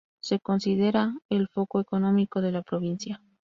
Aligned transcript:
Se 0.19 0.39
considera 0.39 1.13
el 1.29 1.47
foco 1.47 1.79
económico 1.79 2.41
de 2.41 2.51
la 2.51 2.63
provincia. 2.63 3.21